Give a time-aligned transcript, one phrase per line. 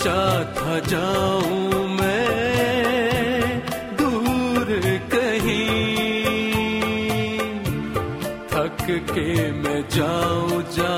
[0.00, 3.60] सोचा था जाऊँ मैं
[4.00, 4.68] दूर
[5.12, 5.66] कहीं।
[8.52, 9.28] थक के
[9.60, 10.89] मैं जाऊँ जहाँ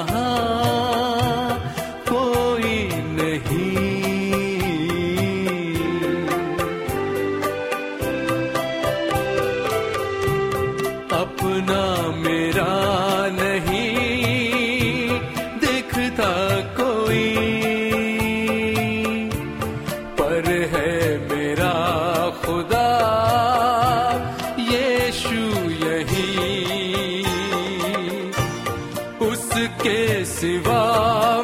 [29.43, 30.83] उसके सिवा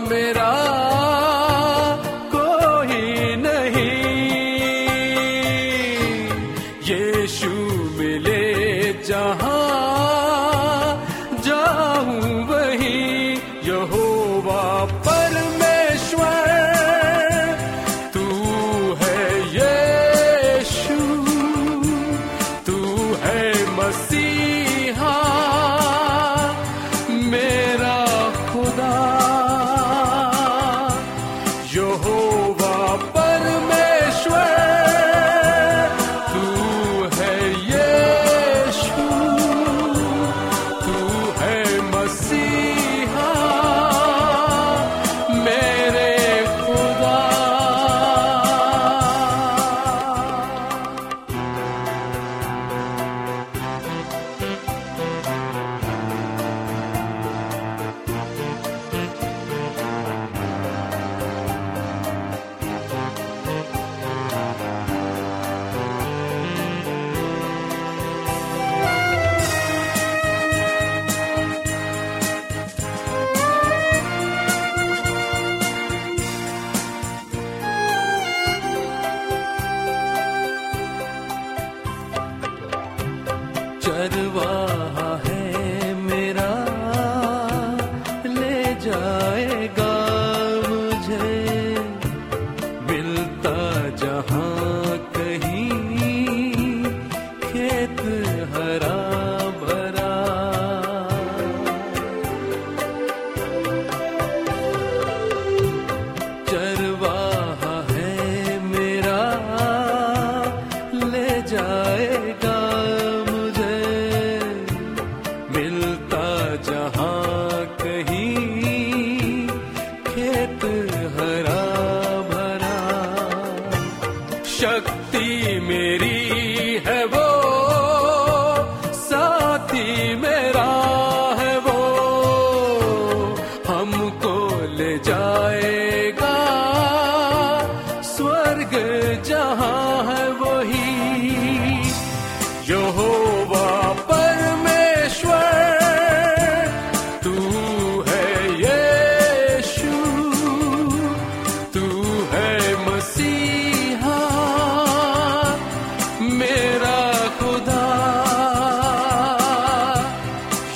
[0.08, 0.50] मेरा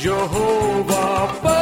[0.02, 1.62] Jehovah.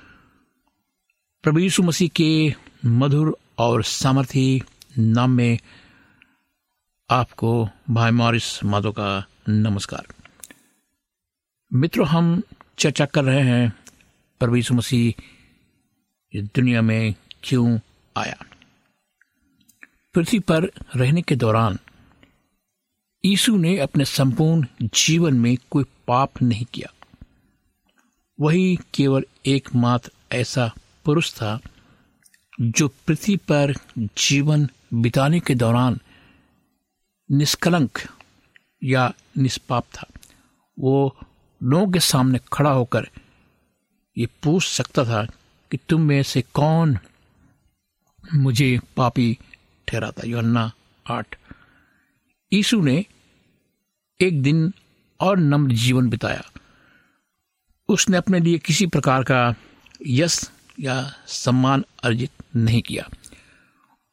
[1.43, 2.53] प्रभु यीशु मसीह के
[2.85, 4.61] मधुर और सामर्थी
[4.97, 5.59] नाम में
[7.09, 10.07] आपको भाई मॉरिस माधो का नमस्कार।
[11.73, 12.41] मित्रों, हम
[12.77, 13.73] चर्चा कर रहे हैं
[14.39, 15.13] प्रभु यीशु मसीह
[16.35, 17.79] दुनिया में क्यों
[18.17, 18.37] आया?
[20.13, 20.63] पृथ्वी पर
[20.95, 21.79] रहने के दौरान
[23.25, 26.93] यीशु ने अपने संपूर्ण जीवन में कोई पाप नहीं किया।
[28.39, 30.71] वही केवल एकमात्र ऐसा
[31.05, 31.59] पुरुष था,
[32.61, 35.99] जो पृथ्वी पर जीवन बिताने के दौरान
[37.31, 37.99] निष्कलंक
[38.83, 40.07] या निष्पाप था।
[40.79, 41.17] वो
[41.63, 43.09] लोगों के सामने खड़ा होकर
[44.17, 45.25] ये पूछ सकता था
[45.71, 46.97] कि तुम में से कौन
[48.33, 49.37] मुझे पापी
[49.87, 50.71] ठहराता योन्ना
[51.09, 51.39] आठ।
[52.53, 53.05] यीशु ने
[54.21, 54.73] एक दिन
[55.19, 56.43] और नम्र जीवन बिताया।
[57.89, 59.55] उसने अपने लिए किसी प्रकार का
[60.07, 63.09] यश या सम्मान अर्जित नहीं किया।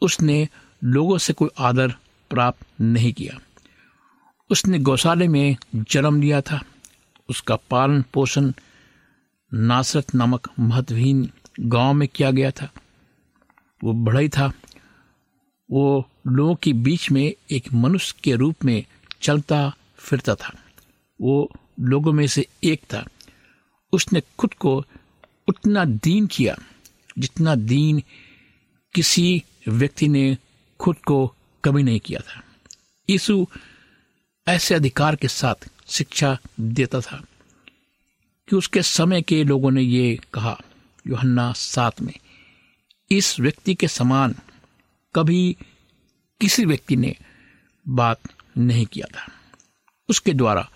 [0.00, 0.48] उसने
[0.84, 1.88] लोगों से कोई आदर
[2.30, 3.38] प्राप्त नहीं किया।
[4.50, 6.64] उसने गौशाले में जन्म लिया था।
[7.30, 8.52] उसका पालन पोषण
[9.54, 12.72] नासरत नामक महत्वहीन गाँव में किया गया था।
[13.84, 14.52] वो बढ़ई था।
[15.70, 18.84] वो लोगों के बीच में एक मनुष्य के रूप में
[19.22, 20.54] चलता फिरता था।
[21.20, 23.06] वो लोगों में से एक था।
[23.92, 24.84] उसने खुद को
[25.48, 26.56] उतना दीन किया
[27.18, 28.02] जितना दीन
[28.94, 30.38] किसी व्यक्ति ने
[30.80, 32.42] खुद को कभी नहीं किया था।
[33.10, 33.46] यीशु
[34.48, 37.24] ऐसे अधिकार के साथ शिक्षा देता था
[38.48, 40.60] कि उसके समय के लोगों ने ये कहा,
[41.06, 42.14] योहन्ना सात में,
[43.10, 44.34] इस व्यक्ति के समान
[45.14, 45.56] कभी
[46.40, 47.16] किसी व्यक्ति ने
[47.88, 48.20] बात
[48.58, 49.32] नहीं किया था।
[50.08, 50.70] उसके द्वारा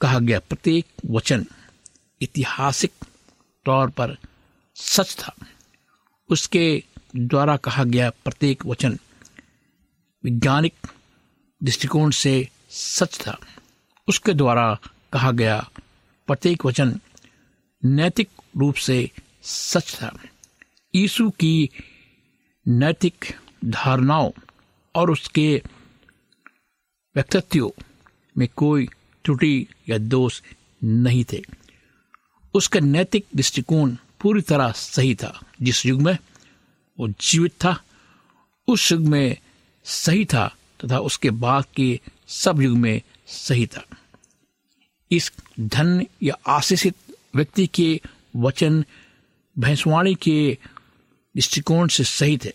[0.00, 1.46] कहा गया प्रत्येक वचन
[2.22, 2.92] ऐतिहासिक
[3.68, 4.16] तौर पर
[4.74, 5.34] सच था।
[6.30, 6.82] उसके
[7.16, 8.98] द्वारा कहा गया प्रत्येक वचन
[10.24, 10.74] वैज्ञानिक
[11.62, 13.38] दृष्टिकोण से सच था।
[14.08, 14.66] उसके द्वारा
[15.12, 15.58] कहा गया
[16.26, 17.00] प्रत्येक वचन
[17.84, 19.10] नैतिक रूप से
[19.42, 20.10] सच था।
[20.94, 21.70] यीशु की
[22.66, 23.24] नैतिक
[23.64, 24.30] धारणाओं
[24.94, 25.62] और उसके
[27.14, 27.72] व्यक्तित्व
[28.38, 28.86] में कोई
[29.24, 30.42] त्रुटि या दोष
[30.84, 31.42] नहीं थे।
[32.58, 36.18] उसका नैतिक दृष्टिकोण पूरी तरह सही था। जिस युग में
[36.98, 37.84] वो जीवित था,
[38.68, 39.36] उस युग में
[39.84, 43.86] सही था तथा उसके बाद के सब युग में सही था।
[45.10, 46.94] इस धन या आशीषित
[47.34, 48.00] व्यक्ति के
[48.36, 48.84] वचन,
[49.58, 50.58] भैंसवाणी के
[51.36, 52.52] दृष्टिकोण से सही थे।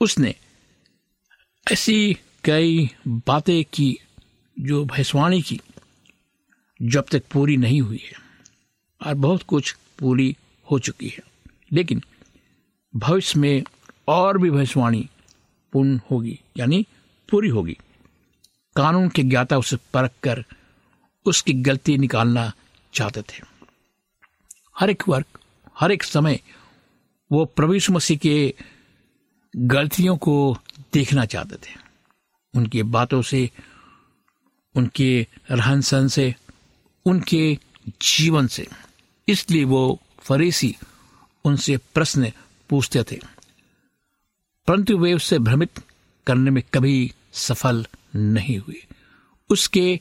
[0.00, 0.34] उसने
[1.72, 3.98] ऐसी कई बातें की
[4.60, 5.60] जो भैंसवाणी की
[6.82, 8.23] जब तक पूरी नहीं हुई है।
[9.04, 10.36] और बहुत कुछ पूरी
[10.70, 11.22] हो चुकी है।
[11.72, 12.02] लेकिन
[12.96, 13.62] भविष्य में
[14.08, 15.08] और भी भविष्यवाणी
[15.72, 16.86] पूर्ण होगी, यानी
[17.30, 17.78] पूरी होगी।
[18.76, 20.44] कानून के ज्ञाता उसे परख कर
[21.26, 22.52] उसकी गलती निकालना
[22.94, 23.42] चाहते थे।
[24.78, 25.38] हर एक वर्ग,
[25.78, 26.40] हर एक समय
[27.32, 28.54] वो प्रवीष मसीह के
[29.56, 30.58] गलतियों को
[30.92, 31.76] देखना चाहते थे।
[32.54, 33.50] उनकी बातों से,
[34.74, 36.34] उनके रहन सहन से,
[37.06, 37.58] उनके
[38.02, 38.66] जीवन से।
[39.28, 40.76] इसलिए वो फरीसी
[41.44, 42.32] उनसे प्रश्न
[42.70, 43.20] पूछते थे।
[44.66, 45.80] परंतु वे उससे भ्रमित
[46.26, 48.86] करने में कभी सफल नहीं हुए।
[49.50, 50.00] उसके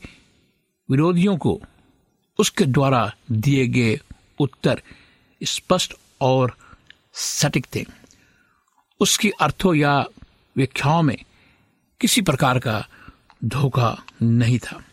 [0.89, 1.61] विरोधियों को
[2.39, 3.99] उसके द्वारा दिए गए
[4.39, 4.81] उत्तर
[5.43, 6.57] स्पष्ट और
[7.13, 7.85] सटीक थे।
[8.99, 10.05] उसकी अर्थों या
[10.55, 11.17] व्याख्याओं में
[12.01, 12.87] किसी प्रकार का
[13.45, 14.85] धोखा नहीं था।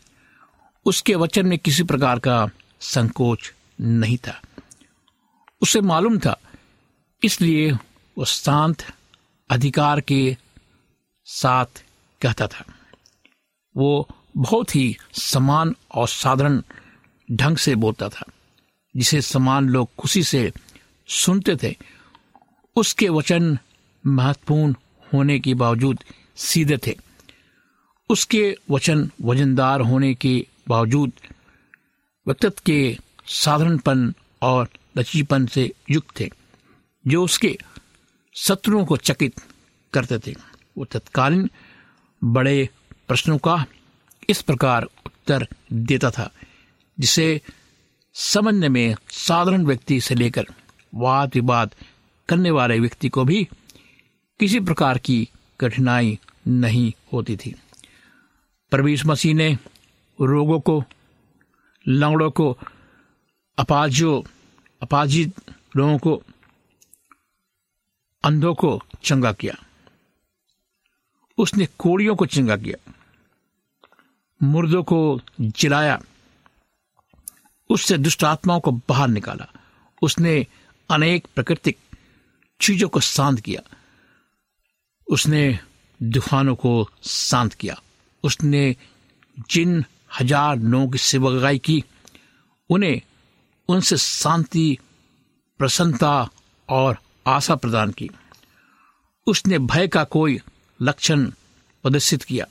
[0.84, 2.48] उसके वचन में किसी प्रकार का
[2.80, 4.40] संकोच नहीं था।
[5.62, 6.36] उसे मालूम था,
[7.24, 7.72] इसलिए
[8.18, 8.82] वो शांत
[9.50, 10.36] अधिकार के
[11.24, 11.84] साथ
[12.22, 12.64] कहता था।
[13.76, 16.62] वो बहुत ही समान और साधारण
[17.32, 18.24] ढंग से बोलता था,
[18.96, 20.52] जिसे समान लोग खुशी से
[21.08, 21.76] सुनते थे।
[22.76, 23.58] उसके वचन
[24.06, 24.74] महत्वपूर्ण
[25.14, 25.98] होने के बावजूद
[26.36, 26.96] सीधे थे।
[28.10, 31.12] उसके वचन वजनदार होने के बावजूद
[32.26, 32.98] व्यक्तित्व के
[33.30, 34.68] साधारणपन और
[34.98, 36.30] लचीपन से युक्त थे,
[37.06, 37.58] जो उसके
[38.34, 39.40] शत्रुओं को चकित
[39.92, 40.36] करते थे।
[40.78, 41.50] वो तत्कालीन
[42.24, 42.68] बड़े
[43.08, 43.66] प्रश्नों का
[44.28, 46.30] इस प्रकार उत्तर देता था,
[46.98, 47.42] जिसे
[48.14, 50.46] समझने में साधारण व्यक्ति से लेकर
[50.94, 51.74] वाद विवाद
[52.28, 53.48] करने वाले व्यक्ति को भी
[54.40, 55.28] किसी प्रकार की
[55.60, 56.18] कठिनाई
[56.48, 57.54] नहीं होती थी।
[58.72, 59.58] परवीश मसीह ने
[60.20, 60.84] रोगों को,
[61.88, 62.58] लंगड़ों को
[63.60, 64.24] अपाजो
[64.82, 65.40] अपाजित
[65.76, 66.22] लोगों को,
[68.24, 69.54] अंधों को चंगा किया।
[71.38, 72.92] उसने कोड़ियों को चंगा किया।
[74.42, 76.00] मुर्दों को जिलाया
[77.70, 79.46] उससे दुष्ट आत्माओं को बाहर निकाला।
[80.02, 80.46] उसने
[80.90, 81.78] अनेक प्राकृतिक
[82.60, 83.62] चीज़ों को शांत किया।
[85.08, 85.58] उसने
[86.00, 87.80] तूफानों को शांत किया।
[88.24, 88.76] उसने
[89.50, 89.84] जिन
[90.20, 91.84] हज़ार लोगों की सेवकाई की,
[92.70, 93.00] उन्हें
[93.70, 94.78] उनसे शांति,
[95.60, 96.28] प्रसन्नता
[96.68, 98.08] और आशा प्रदान की।
[99.26, 100.38] उसने भय का कोई
[100.80, 101.26] लक्षण
[101.84, 102.46] प्रदर्शित किया,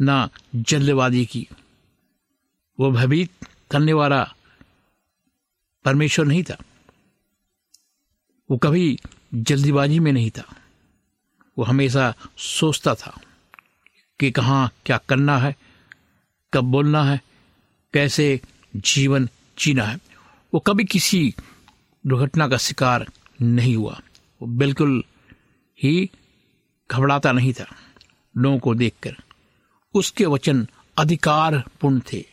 [0.00, 1.46] न जल्दबाजी की।
[2.78, 4.22] वो भयभीत करने वाला
[5.84, 6.56] परमेश्वर नहीं था।
[8.50, 8.98] वो कभी
[9.34, 10.44] जल्दीबाजी में नहीं था।
[11.58, 13.20] वो हमेशा सोचता था
[14.20, 15.54] कि कहाँ क्या करना है,
[16.52, 17.20] कब बोलना है,
[17.94, 18.40] कैसे
[18.76, 19.28] जीवन
[19.60, 19.98] जीना है।
[20.54, 21.34] वो कभी किसी
[22.06, 23.06] दुर्घटना का शिकार
[23.42, 24.00] नहीं हुआ।
[24.42, 25.04] वो बिल्कुल
[25.82, 26.10] ही
[26.90, 27.76] घबराता नहीं था
[28.36, 29.16] लोगों को देखकर।
[29.94, 32.24] उसके वचन अधिकारपूर्ण थे।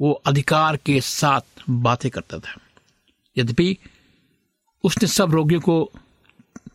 [0.00, 2.60] वो अधिकार के साथ बातें करता था।
[3.38, 3.78] यद्यपि
[4.84, 5.90] उसने सब रोगियों को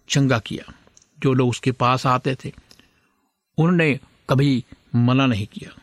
[0.10, 0.74] चंगा किया,
[1.20, 2.54] जो लोग उसके पास आते थे।
[3.58, 4.00] उन्होंने
[4.30, 5.82] कभी मना नहीं किया।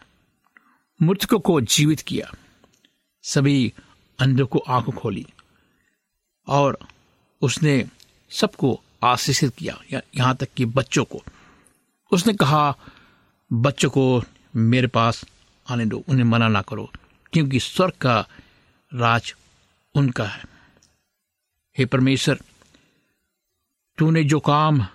[1.03, 2.33] मृतकों को जीवित किया।
[3.27, 3.73] सभी
[4.19, 5.27] अंधों को आँख खोली
[6.47, 6.79] और
[7.43, 7.85] उसने
[8.31, 11.23] सबको आशीषित किया यहाँ तक कि बच्चों को।
[12.13, 12.77] उसने कहा,
[13.51, 14.23] बच्चों को
[14.57, 15.25] मेरे पास
[15.67, 16.91] आने दो, उन्हें मना ना करो,
[17.33, 18.27] क्योंकि स्वर्ग का
[18.93, 19.35] राज
[19.95, 20.45] उनका है।
[21.79, 22.41] हे परमेश्वर,
[23.99, 24.87] तूने जो काम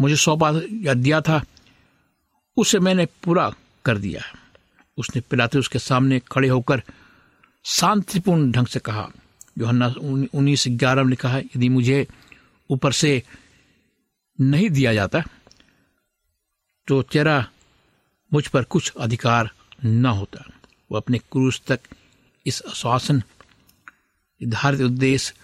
[0.00, 1.42] मुझे सौंपा या दिया था,
[2.56, 3.50] उसे मैंने पूरा
[3.84, 4.32] कर दिया है।
[4.98, 6.82] उसने पिलाते उसके सामने खड़े होकर
[7.68, 9.08] शांतिपूर्ण ढंग से कहा।
[9.58, 9.86] योहन्ना
[10.34, 12.06] उन्नीस ग्यारह में लिखा है, यदि मुझे
[12.70, 13.22] ऊपर से
[14.38, 15.22] नहीं दिया जाता
[16.88, 17.46] तो तेरा
[18.32, 19.50] मुझ पर कुछ अधिकार
[19.84, 20.44] न होता।
[20.90, 21.80] वो अपने क्रूस तक
[22.46, 23.16] इस आश्वासन,
[24.40, 25.34] निर्धारित उद्देश्य,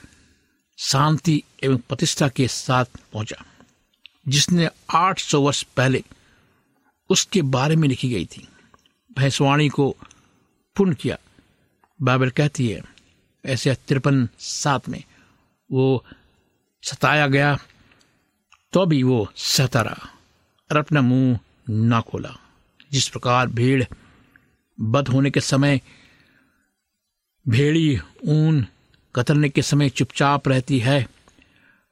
[0.78, 3.44] शांति एवं प्रतिष्ठा के साथ पहुँचा,
[4.28, 6.02] जिसने 800 वर्ष पहले
[7.10, 8.48] उसके बारे में लिखी गई थी।
[9.16, 9.90] भैंसवाणी को
[10.76, 11.18] पूर्ण किया।
[12.04, 12.82] बाइबल कहती है,
[13.44, 15.02] ऐसे तिरपन सात में,
[15.70, 16.04] वो
[16.82, 17.56] सताया गया
[18.72, 20.08] तो भी वो सहता रहा
[20.70, 21.38] और अपना मुँह
[21.70, 22.34] ना खोला।
[22.92, 23.84] जिस प्रकार भीड़
[24.78, 25.80] बद होने के समय,
[27.46, 28.66] भेड़ी, ऊन
[29.14, 31.06] कतरने के समय चुपचाप रहती है,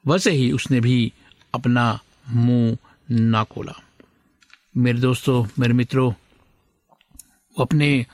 [0.04, 1.12] वैसे ही उसने भी
[1.54, 2.76] अपना मुँह
[3.10, 3.74] ना खोला।
[4.76, 8.06] मेरे दोस्तों, मेरे मित्रों, वो अपने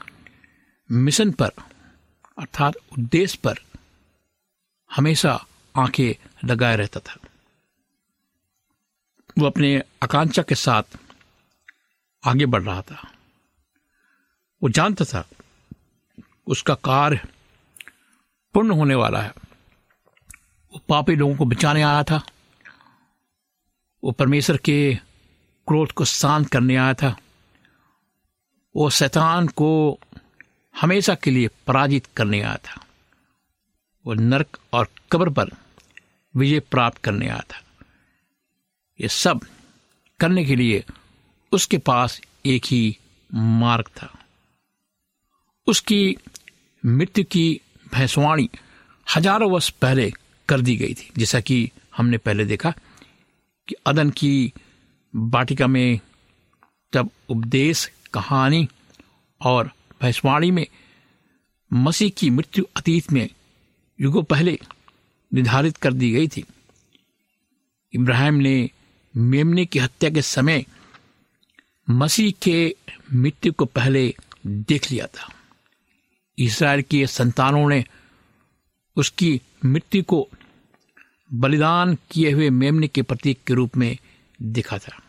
[0.89, 1.51] मिशन पर
[2.39, 3.55] अर्थात उद्देश्य पर
[4.95, 5.45] हमेशा
[5.77, 7.15] आँखें लगाए रहता था।
[9.39, 10.83] वो अपने आकांक्षा के साथ
[12.25, 13.11] आगे बढ़ रहा था।
[14.63, 15.29] वो जानता था,
[16.47, 17.21] उसका कार्य
[18.53, 19.33] पूर्ण होने वाला है।
[20.73, 22.21] वो पापी लोगों को बचाने आया था।
[24.03, 24.95] वो परमेश्वर के
[25.67, 27.17] क्रोध को शांत करने आया था।
[28.75, 29.99] वो शैतान को
[30.75, 32.83] हमेशा के लिए पराजित करने आया था।
[34.05, 35.51] वो नरक और कब्र पर
[36.35, 37.61] विजय प्राप्त करने आया था।
[38.99, 39.41] ये सब
[40.19, 40.83] करने के लिए
[41.51, 42.97] उसके पास एक ही
[43.31, 44.13] मार्ग था।
[45.67, 46.15] उसकी
[46.83, 47.61] मृत्यु की
[47.93, 48.49] भैंसवाणी
[49.07, 50.11] हज़ारों वर्ष पहले
[50.49, 52.71] कर दी गई थी, जैसा कि हमने पहले देखा
[53.67, 54.53] कि अदन की
[55.13, 55.99] बाटिका में
[56.93, 58.67] तब उपदेश, कहानी
[59.41, 60.67] और भैंसवाणी में,
[61.73, 63.29] मसीह की मृत्यु अतीत में
[64.01, 64.59] युगों पहले
[65.33, 66.43] निर्धारित कर दी गई थी।
[67.93, 68.69] इब्राहिम ने
[69.17, 70.65] मेमने की हत्या के समय
[71.89, 72.75] मसीह के
[73.13, 74.15] मृत्यु को पहले
[74.47, 75.33] देख लिया था।
[76.37, 77.85] इसराइल के संतानों ने
[78.95, 80.29] उसकी मृत्यु को
[81.33, 83.97] बलिदान किए हुए मेमने के प्रतीक के रूप में
[84.41, 85.01] देखा था।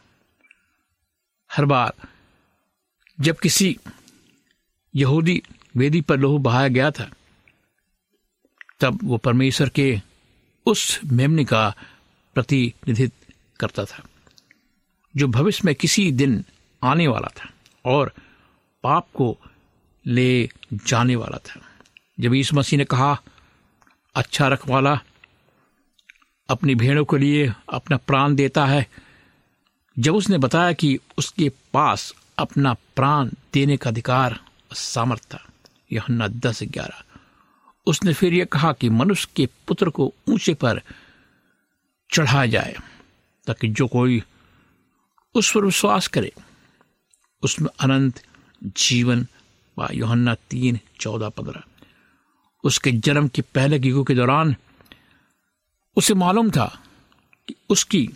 [1.53, 1.93] हर बार
[3.21, 3.79] जब किसी
[4.95, 5.43] यहूदी
[5.77, 7.11] वेदी पर लोहू बहाया गया था।
[8.81, 10.01] तब वो परमेश्वर के
[10.67, 11.75] उस मेमने का
[12.35, 14.03] प्रतिनिधित्व करता था,
[15.17, 16.45] जो भविष्य में किसी दिन
[16.83, 17.51] आने वाला था
[17.85, 18.13] और
[18.83, 19.37] पाप को
[20.07, 21.61] ले जाने वाला था।
[22.21, 23.21] जब यीशु मसीह ने कहा
[24.15, 24.99] अच्छा रखवाला,
[26.49, 28.87] अपनी भेड़ों के लिए अपना प्राण देता है,
[29.99, 34.41] जब उसने बताया कि उसके पास अपना प्राण देने का अधिकार
[34.75, 35.47] सामर्थ था
[36.27, 37.03] दस ग्यारह।
[37.87, 40.81] उसने फिर यह कहा कि मनुष्य के पुत्र को ऊँचे पर
[42.13, 42.77] चढ़ाया जाए,
[43.47, 44.23] ताकि जो कोई
[45.35, 46.33] उस पर विश्वास करे।
[47.43, 48.23] उसमें अनंत
[48.65, 49.27] जीवन
[49.79, 51.63] व योहन्ना तीन, चौदह, पंद्रह।
[52.65, 54.57] उसके जन्म के पहले युगों के दौरान
[55.97, 56.83] उसे मालूम था
[57.49, 58.11] कि उसकी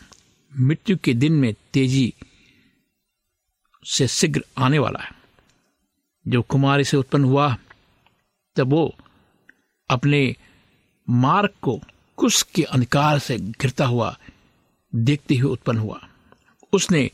[0.61, 2.15] मृत्यु के दिन में तेज़ी
[3.85, 5.24] से शीघ्र आने वाला है।
[6.29, 7.57] जब कुमारी से उत्पन्न हुआ,
[8.57, 8.95] तब वो
[9.91, 10.37] अपने
[11.11, 11.81] मार्ग को
[12.17, 14.19] कुश के अंधकार से घिरता हुआ
[14.95, 16.09] देखते हुए उत्पन्न हुआ।
[16.73, 17.11] उसने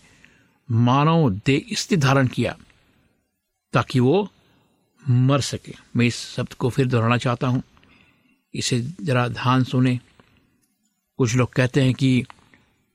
[0.71, 2.57] मानव दे स्थिति धारण किया,
[3.73, 4.29] ताकि वो
[5.09, 7.63] मर सके। मैं इस शब्द को फिर दोहराना चाहता हूँ।
[8.55, 10.01] इसे जरा ध्यान सुने।
[11.19, 12.25] कुछ लोग कहते हैं कि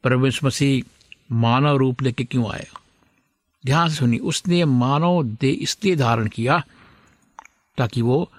[0.03, 2.79] परमेश्वर मसीह मानव रूप लेके क्यों आया?
[3.65, 6.63] ध्यान से सुनी उसने मानव दे इसलिए धारण किया
[7.77, 8.31] ताकि वो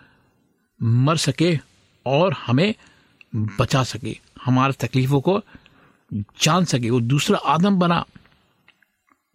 [0.82, 1.58] मर सके
[2.06, 2.74] और हमें
[3.36, 5.42] बचा सके। हमारे तकलीफों को
[6.14, 8.06] जान सके। वो दूसरा आदम बना।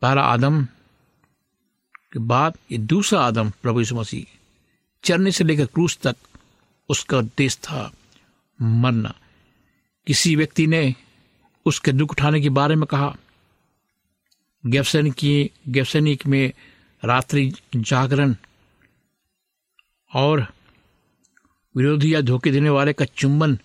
[0.02, 0.66] पहला आदम
[2.14, 4.38] के बाद ये दूसरा आदम, प्रभु यीशु मसीह।
[5.04, 6.16] चरने से लेकर क्रूस तक
[6.90, 7.92] उसका उद्देश्य था
[8.62, 9.14] मरना।
[10.08, 10.96] किसी व्यक्ति ने
[11.66, 13.16] उसके दुख उठाने के बारे में कहा
[14.64, 16.52] गेफसैनिक की गेफसैनिक में
[17.04, 18.36] रात्रि जागरण
[20.12, 20.46] और
[21.76, 23.58] विरोधी या धोखे देने वाले का चुंबन,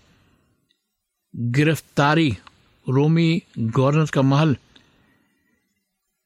[1.35, 2.31] गिरफ्तारी,
[2.87, 4.57] रोमी गवर्नर का महल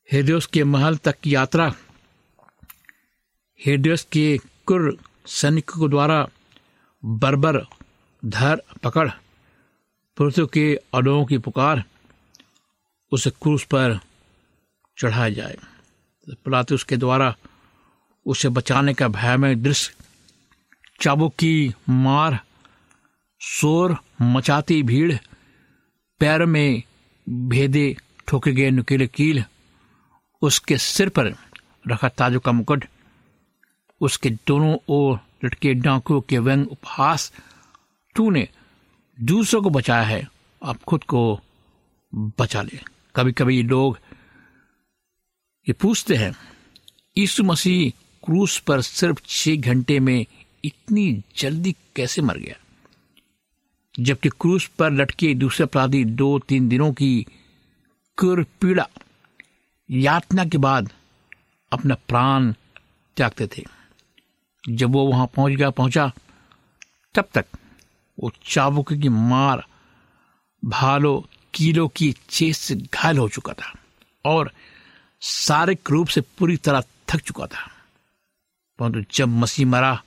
[0.09, 1.73] हेडियोस के महल तक की यात्रा
[3.61, 6.27] हेडियोस के कुर सैनिकों द्वारा
[7.03, 7.65] बर्बर
[8.23, 9.09] धर पकड़,
[10.17, 11.83] पुरुषों के अडों की पुकार,
[13.13, 13.99] उसे क्रूस पर
[15.01, 15.57] चढ़ाया जाए।
[16.27, 17.35] तो पिलातुस के द्वारा
[18.27, 19.95] उसे बचाने का भयमय दृश्य
[21.01, 22.39] चाबुक की मार,
[23.41, 25.17] शोर मचाती भीड़,
[26.21, 26.83] पैर में
[27.29, 27.97] भेदे
[28.29, 29.45] ठोके गए नुकीले कील,
[30.43, 31.35] उसके सिर पर
[31.89, 32.85] रखा ताजों का मुकुट,
[34.01, 37.33] उसके दोनों ओर लटके डाकुओं के व्यंग उपहास,
[38.17, 38.49] तूने
[39.19, 40.27] दूसरों को बचाया है,
[40.63, 41.41] आप खुद को
[42.13, 42.81] बचा ले।
[43.17, 43.99] कभी कभी लोग
[45.69, 46.35] ये पूछते हैं,
[47.19, 47.91] यीशु मसीह
[48.25, 50.27] क्रूस पर सिर्फ़ छह घंटे में
[50.65, 52.55] इतनी जल्दी कैसे मर गया?
[54.01, 57.27] जबकि क्रूस पर लटके दूसरे अपराधी दो तीन दिनों की
[58.17, 58.89] कुर पीड़ा,
[59.91, 60.93] यातना के बाद
[61.73, 62.53] अपना प्राण
[63.17, 63.65] त्यागते थे।
[64.69, 66.13] जब वो वहाँ पहुँच गया, पहुँचा,
[67.15, 67.47] तब तक
[68.19, 69.67] वो चाबुक की मार,
[70.65, 73.75] भालो, कीलो की चेस से घायल हो चुका था
[74.25, 74.53] और
[75.21, 77.71] शारीरिक रूप से पूरी तरह थक चुका था।
[78.79, 80.03] परंतु जब मसीह मरा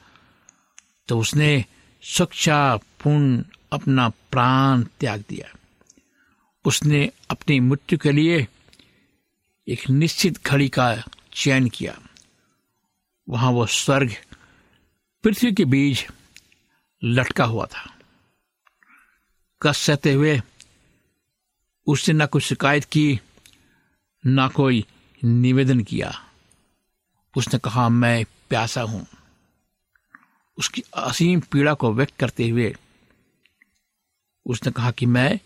[1.08, 1.66] तो उसने
[2.02, 5.58] स्वच्छा पूर्ण अपना प्राण त्याग दिया।
[6.66, 8.48] उसने अपनी मृत्यु के लिए
[9.68, 12.00] एक निश्चित घड़ी का चयन किया।
[13.30, 14.16] वहाँ वो स्वर्ग,
[15.24, 16.08] पृथ्वी के बीच
[17.04, 17.98] लटका हुआ था।
[19.62, 20.42] कष्ट सहते हुए
[21.88, 23.20] उसने ना कोई शिकायत की,
[24.26, 24.86] ना कोई
[25.24, 26.14] निवेदन किया।
[27.34, 29.06] उसने कहा, मैं प्यासा हूँ।
[30.58, 32.76] उसकी असीम पीड़ा को व्यक्त करते हुए
[34.46, 35.40] उसने कहा कि मैं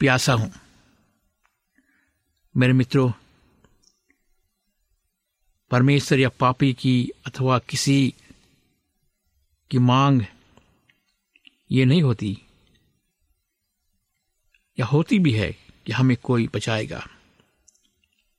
[0.00, 0.52] प्यासा हूँ।
[2.54, 3.10] मेरे मित्रों,
[5.70, 8.14] परमेश्वर या पापी की अथवा किसी
[9.70, 10.22] की मांग
[11.70, 12.38] ये नहीं होती,
[14.78, 15.50] या होती भी है
[15.86, 17.06] कि हमें कोई बचाएगा।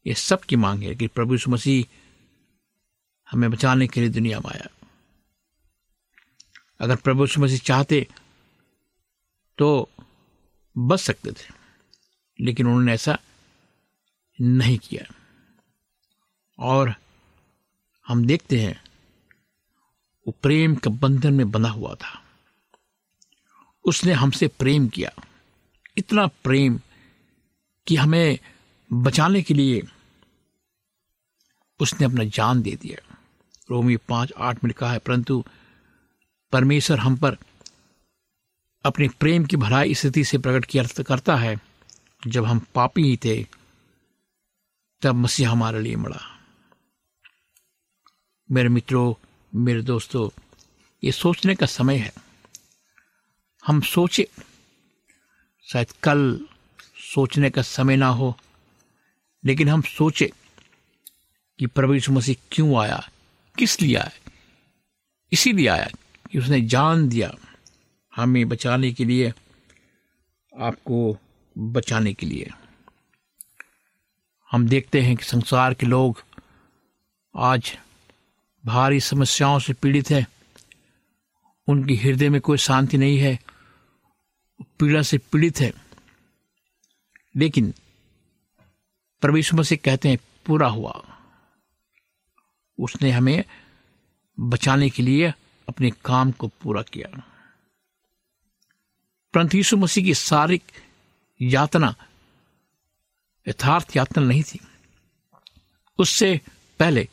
[0.08, 1.86] ये सब की मांग है कि प्रभु यीशु मसीह
[3.32, 4.68] हमें बचाने के लिए दुनिया में आया।
[6.80, 8.08] अगर प्रभु यीशु मसीह चाहते
[9.58, 9.90] तो
[10.78, 11.50] बच सकते थे,
[12.42, 13.20] लेकिन उन्होंने ऐसा
[14.42, 15.14] नहीं किया।
[16.60, 16.96] और
[18.08, 18.84] हम देखते हैं,
[20.28, 22.24] वो प्रेम के बंधन में बंधा हुआ था।
[23.86, 25.12] उसने हमसे प्रेम किया।
[25.98, 26.80] इतना प्रेम
[27.88, 28.40] कि हमें
[28.94, 29.82] बचाने के लिए
[31.80, 33.18] उसने अपना जान दे दिया।
[33.72, 35.44] रोमी पाँच आठ में लिखा है, परंतु
[36.52, 37.38] परमेश्वर हम पर
[38.86, 41.60] अपने प्रेम की भलाई स्थिति से प्रकट किया करता है।
[42.28, 43.48] जब हम पापी ही थे,
[45.02, 46.40] तब मसीह हमारे लिए मरा।
[48.52, 49.14] मेरे मित्रों,
[49.56, 50.30] मेरे दोस्तों,
[51.04, 52.14] ये सोचने का समय है।
[53.68, 54.28] हम सोचे,
[55.64, 56.40] शायद कल
[57.16, 58.38] सोचने का समय ना हो,
[59.46, 60.32] लेकिन हम सोचे
[61.60, 63.10] कि प्रभु यीशु मसीह क्यों आया?
[63.58, 64.12] किस लिए आया
[65.34, 65.88] इसीलिए आया
[66.32, 67.36] कि उसने जान दिया
[68.16, 69.34] हमें बचाने के लिए,
[70.60, 71.18] आपको
[71.58, 72.50] बचाने के लिए।
[74.52, 76.24] हम देखते हैं कि संसार के लोग
[77.36, 77.78] आज
[78.66, 80.28] भारी समस्याओं से पीड़ित हैं।
[81.68, 83.40] उनकी हृदय में कोई शांति नहीं है।
[84.62, 85.74] पीड़ा से पीड़ित है।
[87.36, 87.74] लेकिन
[89.22, 91.15] परमेश्वर से कहते हैं, पूरा हुआ।
[92.80, 93.44] उसने हमें
[94.40, 95.34] बचाने के लिए
[95.70, 97.32] अपने काम को पूरा किया।
[99.34, 100.64] परंतु यीशु मसीह की शारीरिक
[101.42, 101.96] यातना,
[103.48, 104.60] यथार्थ यातना नहीं थी।
[106.00, 106.42] उससे
[106.80, 107.10] पहले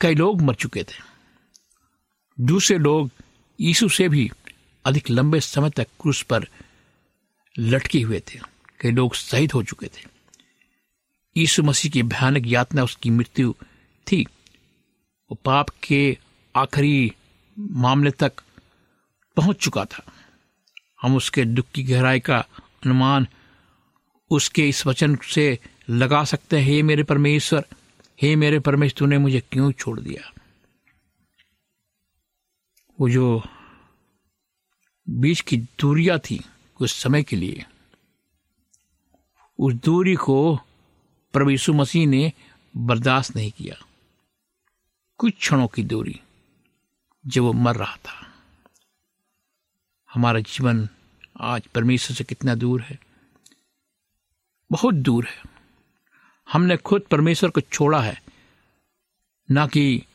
[0.00, 1.08] कई लोग मर चुके थे।
[2.40, 3.10] दूसरे लोग
[3.60, 4.30] यीशु से भी
[4.84, 6.48] अधिक लंबे समय तक क्रूस पर
[7.58, 8.38] लटके हुए थे।
[8.80, 10.04] कई लोग शहीद हो चुके थे।
[11.36, 13.54] यीशु मसीह की भयानक यातना, उसकी मृत्यु
[14.06, 14.26] थी।
[15.34, 16.18] पाप के
[16.56, 17.12] आखिरी
[17.58, 18.32] मामले तक
[19.36, 20.12] पहुँच चुका था।
[21.02, 22.38] हम उसके दुख की गहराई का
[22.84, 23.26] अनुमान
[24.30, 25.58] उसके इस वचन से
[25.90, 27.66] लगा सकते हैं, हे मेरे परमेश्वर,
[28.22, 30.32] हे मेरे परमेश्वर तूने मुझे क्यों छोड़ दिया?
[33.00, 33.42] वो जो
[35.08, 37.64] बीच की दूरियाँ थी कुछ समय के लिए,
[39.58, 40.56] उस दूरी को
[41.32, 42.32] प्रभु यीशु मसीह ने
[42.76, 43.87] बर्दाश्त नहीं किया।
[45.18, 46.20] कुछ क्षणों की दूरी
[47.26, 48.34] जब वो मर रहा था।
[50.12, 50.88] हमारा जीवन
[51.40, 52.98] आज परमेश्वर से कितना दूर है?
[54.72, 55.42] बहुत दूर है।
[56.52, 58.22] हमने खुद परमेश्वर को छोड़ा है।
[59.50, 60.06] ना कि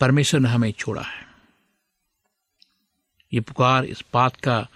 [0.00, 1.26] परमेश्वर ने हमें छोड़ा है।
[3.32, 4.68] ये पुकार इस बात का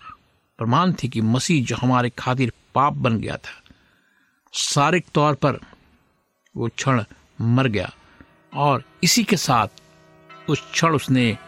[0.58, 3.62] प्रमाण थी कि मसीह जो हमारे खातिर पाप बन गया था,
[4.52, 5.60] शारीरिक तौर पर
[6.56, 7.04] वो क्षण
[7.40, 7.94] मर गया।
[8.56, 9.68] और इसी के साथ
[10.48, 11.38] उस क्षण उसने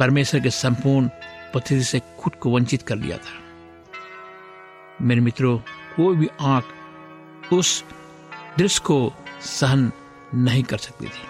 [0.00, 1.08] परमेश्वर के संपूर्ण
[1.54, 3.42] पद्धति से खुद को वंचित कर लिया था।
[5.02, 5.58] मेरे मित्रों,
[5.96, 7.84] कोई भी आँख उस
[8.58, 9.92] दृश्य को सहन
[10.34, 11.26] नहीं कर सकती थी,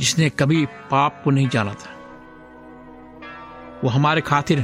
[0.00, 1.90] जिसने कभी पाप को नहीं जाना था।
[3.84, 4.60] वो हमारे खातिर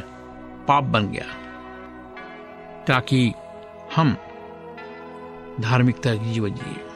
[0.68, 1.24] पाप बन गया,
[2.84, 3.32] ताकि
[3.96, 4.16] हम
[5.60, 6.89] धार्मिकता की जीवन जिए।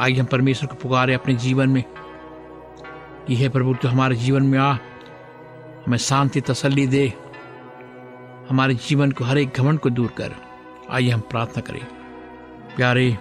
[0.00, 1.84] आइए हम परमेश्वर को पुकारे अपने जीवन में।
[3.26, 4.72] कि हे प्रभु तो हमारे जीवन में आ।
[5.86, 7.12] हमें शांति, तसल्ली दे।
[8.50, 10.34] हमारे जीवन को, हर एक घमंड को दूर कर।
[10.90, 11.84] आइए हम प्रार्थना करें।
[12.76, 13.18] प्यारे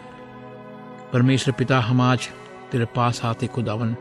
[1.13, 2.30] परमेश्वर पिता, हम आज
[2.72, 3.94] तेरे पास आते खुदावन।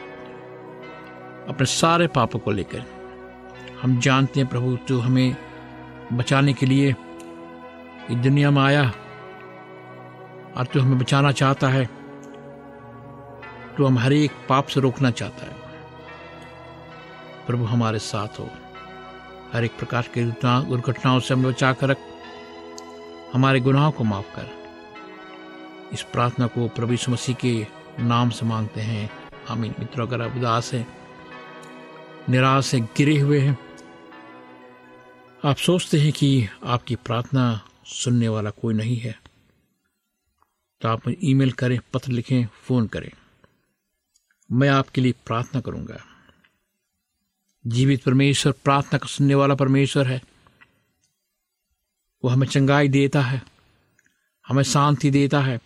[1.49, 2.85] अपने सारे पापों को लेकर।
[3.83, 5.37] हम जानते हैं प्रभु, तू हमें
[6.13, 6.91] बचाने के लिए
[8.11, 8.93] इस दुनिया में आया।
[10.57, 11.98] और तू हमें बचाना चाहता है।
[13.79, 15.57] तो हम हर एक पाप से रोकना चाहता है।
[17.47, 18.51] प्रभु हमारे साथ हो।
[19.53, 21.99] हर एक प्रकार की दुर्घटनाओं से हमें बचा कर रख।
[23.33, 24.47] हमारे गुनाहों को माफ़ कर।
[25.93, 27.67] इस प्रार्थना को प्रभु यीशु मसीह के
[28.01, 29.11] नाम से मांगते हैं।
[29.49, 30.87] आमीन। मित्रों, अगर आप उदास हैं,
[32.29, 33.59] निराश से गिरे हुए हैं,
[35.45, 39.19] आप सोचते हैं कि आपकी प्रार्थना सुनने वाला कोई नहीं है
[40.81, 43.11] तो आप ईमेल करें, पत्र लिखें, फ़ोन करें।
[44.53, 46.05] मैं आपके लिए प्रार्थना करूँगा।
[47.67, 50.23] जीवित परमेश्वर, प्रार्थना का सुनने वाला परमेश्वर है।
[52.25, 53.43] वो हमें चंगाई देता है,
[54.49, 55.61] हमें शांति देता है,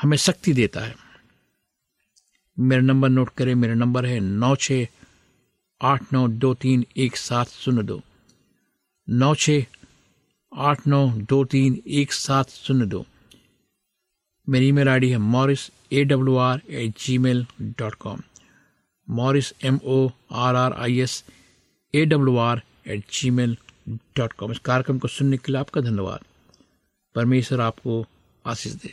[0.00, 0.96] हमें शक्ति देता है।
[2.58, 4.72] मेरा नंबर नोट करें, मेरा नंबर है नौ छ
[5.82, 8.02] आठ नौ दो तीन एक सात शून्य दो।
[9.08, 9.50] नौ छ
[10.54, 13.06] आठ नौ दो तीन एक सात शून्य दो।
[14.48, 17.44] मेरी ईमेल आईडी है Morris A W R at gmail
[17.78, 18.20] dot com.
[19.08, 21.22] Morris M O R R I S
[21.94, 23.56] A W R at gmail
[24.16, 24.52] dot com.
[24.52, 26.24] इस कार्यक्रम को सुनने के लिए आपका धन्यवाद।
[27.14, 28.04] परमेश्वर आपको
[28.44, 28.92] आशीष दे।